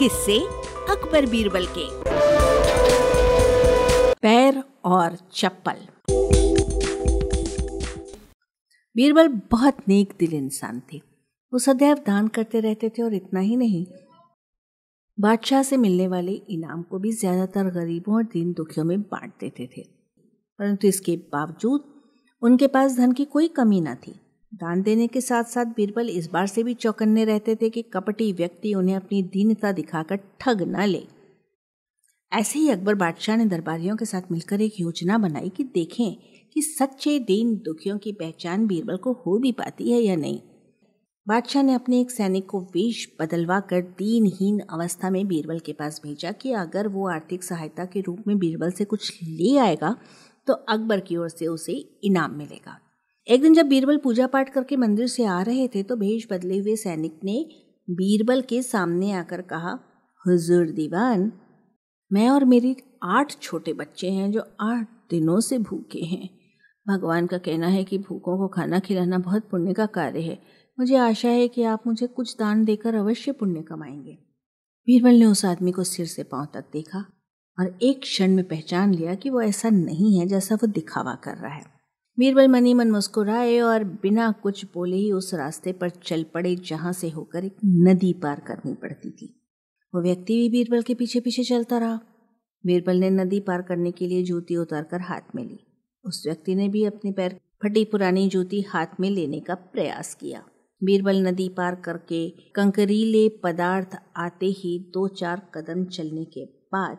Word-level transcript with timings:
किससे 0.00 0.38
अकबर 0.90 1.26
बीरबल 1.26 1.66
के। 1.68 1.84
पैर 4.22 4.62
और 4.84 5.16
चप्पल। 5.32 5.80
बीरबल 8.96 9.28
बहुत 9.50 9.76
नेक 9.88 10.12
दिल 10.20 10.34
इंसान 10.34 10.80
थे। 10.92 11.00
वो 11.52 11.58
सदैव 11.58 11.96
दान 12.06 12.28
करते 12.28 12.60
रहते 12.60 12.88
थे 12.88 13.02
और 13.02 13.14
इतना 13.14 13.40
ही 13.40 13.56
नहीं, 13.56 13.84
बादशाह 15.18 15.62
से 15.62 15.76
मिलने 15.76 16.08
वाले 16.08 16.32
इनाम 16.50 16.82
को 16.82 16.98
भी 16.98 17.12
ज़्यादातर 17.12 17.70
गरीबों 17.70 18.14
और 18.14 18.24
दीन 18.24 18.52
दुखियों 18.52 18.86
में 18.86 19.00
बांट 19.02 19.32
देते 19.40 19.68
थे। 19.76 19.82
परंतु 20.58 20.88
इसके 20.88 21.16
बावजूद 21.32 21.84
उनके 22.42 22.66
पास 22.66 22.96
धन 22.96 23.12
की 23.12 23.24
कोई 23.26 23.48
कमी 23.48 23.80
ना 23.80 23.94
थी। 23.96 24.20
दान 24.52 24.82
देने 24.82 25.06
के 25.06 25.20
साथ 25.20 25.44
साथ 25.44 25.64
बीरबल 25.64 26.08
इस 26.08 26.28
बार 26.30 26.46
से 26.46 26.62
भी 26.62 26.74
चौकन्ने 26.74 27.24
रहते 27.24 27.54
थे 27.56 27.70
कि 27.70 27.82
कपटी 27.82 28.32
व्यक्ति 28.32 28.74
उन्हें 28.74 28.96
अपनी 28.96 29.22
दीनता 29.22 29.72
दिखाकर 29.72 30.16
ठग 30.40 30.62
न 30.62 30.86
ले। 30.86 31.02
ऐसे 32.32 32.58
ही 32.58 32.68
अकबर 32.70 32.94
बादशाह 32.94 33.36
ने 33.36 33.46
दरबारियों 33.46 33.96
के 33.96 34.04
साथ 34.04 34.32
मिलकर 34.32 34.60
एक 34.60 34.80
योजना 34.80 35.18
बनाई 35.18 35.48
कि 35.48 35.64
देखें 35.64 36.14
कि 36.54 36.62
सच्चे 36.62 37.18
दीन 37.18 37.54
दुखियों 37.56 37.98
की 37.98 38.12
पहचान 38.12 38.66
बीरबल 38.66 38.96
को 38.96 39.12
हो 39.12 39.38
भी 39.38 39.52
पाती 39.52 39.90
है 39.92 40.00
या 40.00 40.16
नहीं। 40.16 40.40
बादशाह 41.26 41.62
ने 41.62 41.74
अपने 41.74 42.00
एक 42.00 42.10
सैनिक 42.10 42.46
को 42.46 42.60
वेश 42.60 43.06
बदलवा 43.20 43.60
कर 43.60 43.80
दीनहीन 43.80 44.60
अवस्था 44.70 45.10
में 45.10 45.26
बीरबल 45.28 45.58
के 45.58 45.72
पास 45.72 46.00
भेजा 46.04 46.32
कि 46.32 46.52
अगर 46.52 46.88
वो 46.88 47.08
आर्थिक 47.08 47.44
सहायता 47.44 47.84
के 47.84 48.00
रूप 48.00 48.24
में 48.26 48.38
बीरबल 48.38 48.70
से 48.70 48.84
कुछ 48.84 49.18
ले 49.22 49.56
आएगा 49.58 49.96
तो 50.46 50.52
अकबर 50.52 51.00
की 51.00 51.16
ओर 51.16 51.28
से 51.28 51.46
उसे 51.46 51.72
इनाम 52.04 52.34
मिलेगा। 52.34 52.78
एक 53.30 53.42
दिन 53.42 53.54
जब 53.54 53.66
बीरबल 53.66 53.96
पूजा 53.96 54.26
पाठ 54.26 54.52
करके 54.52 54.76
मंदिर 54.76 55.06
से 55.06 55.24
आ 55.24 55.42
रहे 55.42 55.68
थे 55.68 55.82
तो 55.82 55.96
भेष 55.96 56.26
बदले 56.30 56.58
हुए 56.58 56.76
सैनिक 56.76 57.20
ने 57.24 57.48
बीरबल 57.90 58.42
के 58.42 58.62
सामने 58.62 59.12
आकर 59.12 59.40
कहा, 59.40 59.78
हुजूर 60.26 60.70
दीवान, 60.70 61.32
मैं 62.12 62.28
और 62.28 62.44
मेरी 62.44 62.76
आठ 63.02 63.40
छोटे 63.40 63.72
बच्चे 63.72 64.10
हैं 64.10 64.32
जो 64.32 64.44
आठ 64.60 64.86
दिनों 65.10 65.40
से 65.40 65.58
भूखे 65.58 66.00
हैं। 66.00 66.30
भगवान 66.88 67.26
का 67.26 67.38
कहना 67.38 67.66
है 67.66 67.84
कि 67.84 67.98
भूखों 67.98 68.38
को 68.38 68.48
खाना 68.48 68.78
खिलाना 68.78 69.18
बहुत 69.18 69.48
पुण्य 69.50 69.72
का 69.72 69.86
कार्य 69.86 70.20
है। 70.20 70.42
मुझे 70.78 70.96
आशा 70.96 71.28
है 71.28 71.48
कि 71.48 71.62
आप 71.62 71.86
मुझे 71.86 72.06
कुछ 72.06 72.36
दान 72.38 72.64
देकर 72.64 72.94
अवश्य 72.94 73.32
पुण्य 73.32 73.62
कमाएँगे। 73.62 74.12
बीरबल 74.86 75.14
ने 75.14 75.24
उस 75.24 75.44
आदमी 75.44 75.72
को 75.72 75.84
सिर 75.84 76.06
से 76.06 76.22
पाँव 76.22 76.48
तक 76.54 76.64
देखा 76.72 77.04
और 77.60 77.78
एक 77.82 78.00
क्षण 78.00 78.30
में 78.30 78.48
पहचान 78.48 78.94
लिया 78.94 79.14
कि 79.14 79.30
वो 79.30 79.42
ऐसा 79.42 79.70
नहीं 79.70 80.20
है 80.20 80.26
जैसा 80.26 80.54
वो 80.54 80.66
दिखावा 80.66 81.14
कर 81.14 81.36
रहा 81.36 81.54
है। 81.54 81.79
बीरबल 82.20 82.48
मनी 82.48 82.74
मन 82.74 82.90
मुस्कुराए 82.90 83.60
और 83.60 83.84
बिना 83.84 84.32
कुछ 84.32 84.64
बोले 84.74 84.96
ही 84.96 85.12
उस 85.12 85.34
रास्ते 85.34 85.72
पर 85.72 85.90
चल 85.90 86.24
पड़े, 86.34 86.56
जहाँ 86.56 86.92
से 86.92 87.08
होकर 87.08 87.44
एक 87.44 87.56
नदी 87.64 88.12
पार 88.12 88.40
करनी 88.40 88.74
पड़ती 88.74 89.10
थी। 89.10 89.40
वो 89.94 90.02
व्यक्ति 90.02 90.36
भी 90.36 90.48
बीरबल 90.48 90.82
के 90.82 90.94
पीछे 90.94 91.20
पीछे 91.20 91.44
चलता 91.44 91.78
रहा। 91.78 92.00
बीरबल 92.66 92.96
ने 92.96 93.10
नदी 93.10 93.40
पार 93.40 93.62
करने 93.62 93.90
के 93.90 94.06
लिए 94.06 94.22
जूती 94.22 94.56
उतारकर 94.56 95.00
हाथ 95.00 95.20
में 95.34 95.44
ली। 95.44 95.58
उस 96.04 96.22
व्यक्ति 96.26 96.54
ने 96.54 96.68
भी 96.68 96.84
अपने 96.84 97.12
पैर 97.12 97.40
फटी 97.62 97.84
पुरानी 97.84 98.28
जूती 98.28 98.60
हाथ 98.60 98.86
में 99.00 99.10
लेने 99.10 99.40
का 99.40 99.54
प्रयास 99.54 100.14
किया। 100.14 100.42
बीरबल 100.84 101.28
नदी 101.28 101.48
पार 101.48 101.74
करके 101.74 102.30
कंकरीले 102.30 103.28
पदार्थ 103.28 103.98
आते 104.16 104.46
ही 104.46 104.90
दो 104.94 105.08
चार 105.08 105.50
कदम 105.54 105.84
चलने 105.84 106.24
के 106.24 106.44
बाद 106.44 106.98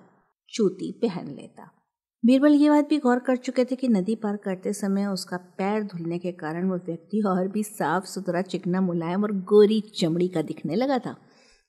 जूती 0.53 0.91
पहन 0.91 1.27
लेता। 1.27 1.80
बीरबल 2.25 2.53
ये 2.53 2.69
बात 2.69 2.89
भी 2.89 2.97
गौर 2.97 3.19
कर 3.19 3.35
चुके 3.35 3.65
थे 3.65 3.75
कि 3.75 3.87
नदी 3.87 4.15
पार 4.15 4.37
करते 4.37 4.73
समय 4.73 5.05
उसका 5.05 5.37
पैर 5.37 5.83
धुलने 5.83 6.19
के 6.19 6.31
कारण 6.31 6.69
वो 6.69 6.75
व्यक्ति 6.75 7.21
और 7.21 7.47
भी 7.47 7.63
साफ़ 7.63 8.05
सुथरा 8.05 8.41
चिकना 8.41 8.81
मुलायम 8.81 9.23
और 9.23 9.31
गोरी 9.31 9.81
चमड़ी 9.81 10.27
का 10.27 10.41
दिखने 10.41 10.75
लगा 10.75 10.99
था। 10.99 11.15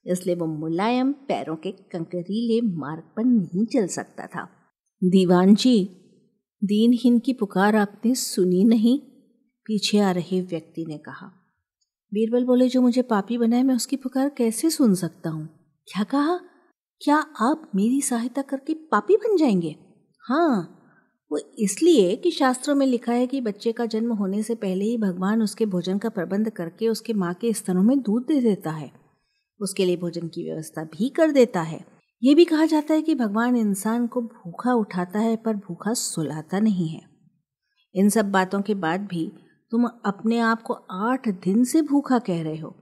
इसलिए 0.06 0.34
वो 0.34 0.46
मुलायम 0.46 1.12
पैरों 1.12 1.56
के 1.56 1.70
कंकरीले 1.72 2.60
मार्ग 2.76 3.02
पर 3.16 3.24
नहीं 3.24 3.66
चल 3.66 3.86
सकता 3.86 4.26
था। 4.26 4.48
दीवान 5.04 5.54
जी, 5.54 5.84
दीनहीन 6.64 7.18
की 7.18 7.32
पुकार 7.32 7.76
आपने 7.76 8.14
सुनी 8.14 8.64
नहीं? 8.64 8.98
पीछे 9.66 9.98
आ 9.98 10.10
रहे 10.10 10.40
व्यक्ति 10.40 10.86
ने 10.86 10.98
कहा। 10.98 11.26
बीरबल 12.14 12.44
बोले, 12.44 12.68
जो 12.68 12.82
मुझे 12.82 13.02
पापी 13.02 13.38
बनाए, 13.38 13.62
मैं 13.62 13.74
उसकी 13.74 13.96
पुकार 13.96 14.28
कैसे 14.28 14.70
सुन 14.70 14.94
सकता 14.94 15.30
हूँ? 15.30 15.48
क्या 15.86 16.04
कहा? 16.04 16.40
क्या 17.00 17.16
आप 17.16 17.70
मेरी 17.74 18.00
सहायता 18.00 18.42
करके 18.42 18.74
पापी 18.74 19.16
बन 19.16 19.36
जाएँगे? 19.36 19.91
हाँ 20.24 20.78
वो 21.32 21.38
इसलिए 21.58 22.16
कि 22.16 22.30
शास्त्रों 22.30 22.74
में 22.74 22.86
लिखा 22.86 23.12
है 23.12 23.26
कि 23.26 23.40
बच्चे 23.40 23.72
का 23.72 23.86
जन्म 23.86 24.12
होने 24.12 24.42
से 24.42 24.54
पहले 24.54 24.84
ही 24.84 24.98
भगवान 24.98 25.42
उसके 25.42 25.66
भोजन 25.66 25.98
का 25.98 26.08
प्रबंध 26.08 26.50
करके 26.50 26.88
उसके 26.88 27.12
माँ 27.12 27.34
के 27.34 27.52
स्तनों 27.52 27.82
में 27.82 28.00
दूध 28.00 28.26
दे 28.26 28.40
देता 28.40 28.70
है। 28.70 28.92
उसके 29.60 29.84
लिए 29.84 29.96
भोजन 29.96 30.28
की 30.28 30.50
व्यवस्था 30.50 30.84
भी 30.84 31.08
कर 31.08 31.30
देता 31.30 31.62
है। 31.62 31.84
ये 32.22 32.34
भी 32.34 32.44
कहा 32.44 32.66
जाता 32.66 32.94
है 32.94 33.02
कि 33.02 33.14
भगवान 33.14 33.56
इंसान 33.56 34.06
को 34.06 34.22
भूखा 34.22 34.74
उठाता 34.74 35.18
है 35.18 35.36
पर 35.36 35.56
भूखा 35.56 35.92
सुलाता 35.92 36.60
नहीं 36.60 36.88
है। 36.88 37.02
इन 37.94 38.08
सब 38.08 38.30
बातों 38.30 38.62
के 38.62 38.74
बाद 38.74 39.00
भी 39.00 39.32
तुम 39.70 39.84
अपने 39.84 40.38
आप 40.38 40.62
को 40.62 40.74
आठ 40.90 41.28
दिन 41.28 41.64
से 41.64 41.82
भूखा 41.82 42.18
कह 42.18 42.42
रहे 42.42 42.58
हो। 42.58 42.74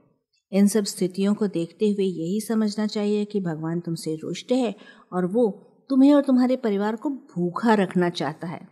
इन 0.51 0.67
सब 0.67 0.83
स्थितियों 0.83 1.33
को 1.33 1.47
देखते 1.47 1.89
हुए 1.89 2.05
यही 2.05 2.41
समझना 2.41 2.87
चाहिए 2.87 3.25
कि 3.25 3.39
भगवान 3.39 3.79
तुमसे 3.79 4.15
रुष्ट 4.15 4.51
है 4.51 4.75
और 5.13 5.25
वो 5.25 5.67
तुम्हें 5.91 6.13
और 6.13 6.23
तुम्हारे 6.23 6.55
परिवार 6.55 6.95
को 6.95 7.09
भूखा 7.09 7.73
रखना 7.73 8.09
चाहता 8.09 8.47
है। 8.47 8.67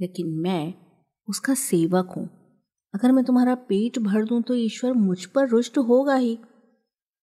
लेकिन 0.00 0.26
मैं 0.26 0.74
उसका 1.28 1.54
सेवक 1.54 2.10
हूँ। 2.16 2.30
अगर 2.94 3.12
मैं 3.12 3.24
तुम्हारा 3.24 3.54
पेट 3.54 3.98
भर 3.98 4.24
दूँ 4.24 4.42
तो 4.42 4.54
ईश्वर 4.54 4.92
मुझ 4.92 5.24
पर 5.24 5.48
रुष्ट 5.48 5.78
होगा 5.78 6.14
ही। 6.14 6.38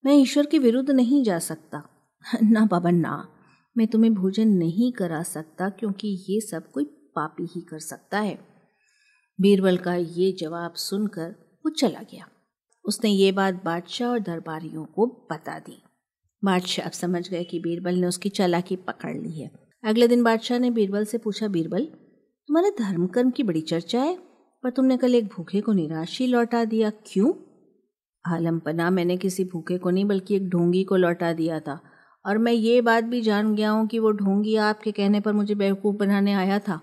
मैं 0.06 0.14
ईश्वर 0.14 0.46
के 0.46 0.60
विरुद्ध 0.60 0.92
नहीं 0.92 1.24
जा 1.24 1.40
सकता। 1.40 1.84
ना 2.44 2.66
बाबा, 2.66 2.92
ना। 2.92 3.28
मैं 3.78 3.88
तुम्हें 3.88 4.14
भोजन 4.14 4.48
नहीं 4.48 4.92
करा 4.92 5.24
सकता 5.24 5.70
क्योंकि 5.70 6.26
ये 6.30 6.42
सब 6.42 6.72
कोई 6.72 6.84
पापी 7.16 7.44
ही 7.44 7.62
कर 7.62 7.80
सकता 7.80 8.20
है। 8.20 8.40
बीरबल 9.42 9.78
का 9.78 9.96
ये 9.96 10.32
जवाब 10.32 10.74
सुनकर 10.74 11.36
वो 11.66 11.70
चला 11.70 12.02
गया। 12.02 12.28
उसने 12.86 13.10
ये 13.10 13.32
बात 13.32 13.64
बादशाह 13.66 14.10
और 14.10 14.20
दरबारियों 14.20 14.86
को 14.86 15.28
बता 15.32 15.60
दी। 15.60 15.84
बादशाह 16.44 16.86
अब 16.86 16.92
समझ 16.92 17.30
गए 17.30 17.44
कि 17.44 17.60
बीरबल 17.60 17.96
ने 17.96 18.08
उसकी 18.08 18.30
चालाकी 18.30 18.76
पकड़ 18.76 19.16
ली 19.18 19.40
है। 19.40 19.52
अगले 19.84 20.08
दिन 20.08 20.24
बादशाह 20.24 20.60
ने 20.60 20.70
बीरबल 20.72 21.06
से 21.06 21.18
पूछा, 21.18 21.48
बीरबल, 21.48 21.86
तुम्हारे 22.50 22.72
धर्म 22.80 23.08
कर्म 23.08 23.30
की 23.30 23.44
बड़ी 23.44 23.62
चर्चा 23.62 24.02
है, 24.02 24.18
पर 24.64 24.70
तुमने 24.70 24.98
कल 24.98 25.16
एक 25.16 25.26
भूखे 25.26 25.62
को 25.62 25.74
निराशी 25.74 26.28
लौटा 26.28 26.66
दिया। 26.66 26.90
क्यों? 26.90 27.34
आलमपना 28.26 28.90
मैंने 28.90 29.18
किसी 29.18 29.44
भूखे 29.44 29.78
को 29.78 29.90
नहीं, 29.90 30.06
बल्कि 30.06 30.36
एक 30.36 30.50
ढोंगी 30.50 30.84
को 30.84 30.96
लौटा 30.96 31.34
दिया 31.34 31.60
था, 31.60 31.80
और 32.26 32.38
मैं 32.38 32.52
ये 32.52 32.82
बात 32.82 33.04
भी 33.04 33.22
जान 33.22 33.56
गया 33.56 33.70
हूँ 33.70 33.88
कि 33.88 34.00
वो 34.00 34.12
ढोंगी 34.12 34.56
आपके 34.56 34.92
कहने 34.92 35.20
पर 35.20 35.34
मुझे 35.34 35.56
बेवकूफ़ 35.56 35.96
बनाने 35.96 36.34
आया 36.34 36.60
था। 36.60 36.82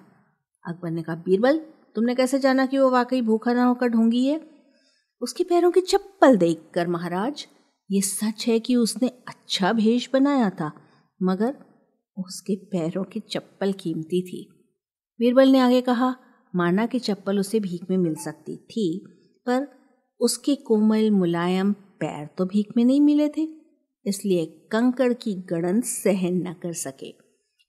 अकबर 0.64 0.90
ने 0.90 1.02
कहा, 1.02 1.16
बीरबल, 1.16 1.58
तुमने 1.94 2.14
कैसे 2.14 2.38
जाना 2.38 2.66
कि 2.66 2.78
वो 2.78 2.90
वाकई 2.90 3.20
भूखा 3.22 3.52
ना 3.52 3.64
होकर 3.64 3.88
ढोंगी 3.88 4.26
है? 4.26 4.40
उसके 5.22 5.44
पैरों 5.44 5.70
की 5.70 5.80
चप्पल 5.80 6.36
देखकर, 6.36 6.88
महाराज 6.88 7.46
ये 7.90 8.00
सच 8.00 8.46
है 8.48 8.58
कि 8.60 8.76
उसने 8.76 9.08
अच्छा 9.28 9.72
भेष 9.72 10.08
बनाया 10.12 10.50
था, 10.50 10.70
मगर 11.20 11.54
उसके 12.16 12.54
पैरों 12.56 13.04
की 13.04 13.20
चप्पल 13.20 13.72
कीमती 13.72 14.22
थी। 14.22 14.46
बीरबल 15.20 15.48
ने 15.48 15.58
आगे 15.58 15.80
कहा, 15.80 16.14
माना 16.54 16.86
कि 16.86 16.98
चप्पल 16.98 17.38
उसे 17.38 17.60
भीख 17.60 17.90
में 17.90 17.96
मिल 17.98 18.14
सकती 18.14 18.56
थी, 18.56 19.04
पर 19.46 19.66
उसके 20.20 20.54
कोमल 20.54 21.10
मुलायम 21.10 21.72
पैर 21.72 22.26
तो 22.38 22.44
भीख 22.44 22.76
में 22.76 22.84
नहीं 22.84 23.00
मिले 23.00 23.28
थे, 23.28 23.48
इसलिए 24.06 24.44
कंकड़ 24.72 25.12
की 25.12 25.34
गड़न 25.50 25.80
सहन 25.80 26.42
न 26.48 26.52
कर 26.52 26.72
सके। 26.72 27.14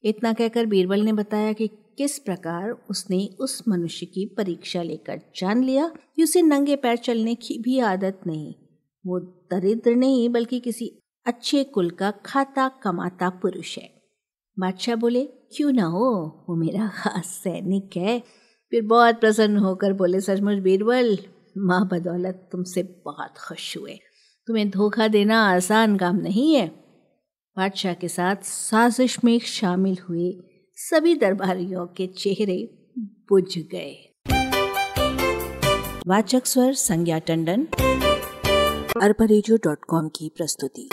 इतना 0.04 0.34
कहकर 0.34 0.66
बीरबल 0.66 1.02
ने 1.02 1.14
बताया 1.14 1.54
कि 1.54 1.68
किस 1.98 2.18
प्रकार 2.20 2.70
उसने 2.90 3.28
उस 3.40 3.62
मनुष्य 3.68 4.06
की 4.06 4.26
परीक्षा 4.38 4.82
लेकर 4.82 5.22
जान 5.36 5.64
लिया 5.64 5.88
कि 6.16 6.24
उसे 6.24 6.42
नंगे 6.42 6.76
पैर 6.76 6.98
चलने 6.98 7.36
की 7.36 7.58
भी 7.60 7.80
आदत 7.80 8.20
नहीं। 8.28 8.54
वो 9.08 9.20
दरिद्र 9.20 9.96
नहीं, 9.96 10.30
बल्कि 10.30 10.60
किसी 10.60 11.00
अच्छे 11.26 11.64
कुल 11.64 11.90
का 11.90 12.12
खाता 12.12 12.68
कमाता 12.84 13.30
पुरुष 13.30 13.78
है। 13.78 14.02
बादशाह 14.60 14.96
बोले, 14.96 15.26
क्यों 15.26 15.72
ना 15.72 15.84
हो? 15.84 16.46
वो 16.50 16.56
मेरा 16.56 16.88
खास 16.88 17.26
सैनिक 17.26 17.98
है। 17.98 18.24
फिर 18.72 18.82
बहुत 18.82 19.20
प्रसन्न 19.20 19.58
होकर 19.58 19.94
बोले, 19.94 20.22
सचमुच 20.22 20.58
बीरबल, 20.58 21.18
माँ 21.58 21.88
बदौलत 21.88 22.50
तुमसे 22.52 22.84
बहुत 23.06 23.34
खुश 23.48 23.78
हुए। 23.78 24.00
तुम्हें 24.48 24.70
धोखा 24.70 25.08
देना 25.08 25.52
आसान 25.52 25.98
काम 25.98 26.16
नहीं 26.16 26.56
है। 26.56 26.68
बादशाह 27.58 27.94
के 27.94 28.08
साथ 28.08 28.36
साजिश 28.44 29.24
में 29.24 29.40
शामिल 29.40 29.98
हुए 30.10 30.44
सभी 30.76 31.16
दरबारियों 31.16 31.88
के 31.88 32.08
चेहरे 32.08 32.88
बुझ 33.00 33.58
गए। 33.58 34.16
वाचक 36.08 36.46
स्वर 36.46 36.74
संज्ञा 36.74 37.20
टंडन। 37.20 37.68
अरबा 39.02 39.26
की 40.08 40.32
प्रस्तुति। 40.38 40.90